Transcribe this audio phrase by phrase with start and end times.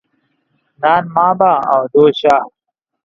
[0.81, 2.35] نان ما به او دو شا.